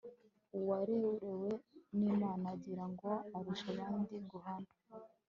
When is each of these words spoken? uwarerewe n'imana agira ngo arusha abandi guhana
uwarerewe 0.57 1.49
n'imana 1.97 2.45
agira 2.55 2.85
ngo 2.91 3.09
arusha 3.37 3.67
abandi 3.73 4.13
guhana 4.29 4.71